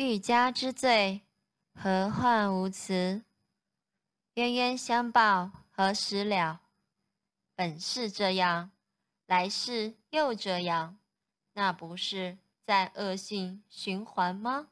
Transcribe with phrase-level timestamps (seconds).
[0.00, 1.22] 欲加之罪
[1.74, 3.24] 何患无辞？
[4.34, 6.60] 冤冤相报何时了？
[7.56, 8.70] 本是这样
[9.26, 11.00] 来世又这样
[11.54, 14.68] 那不是在恶性循环吗？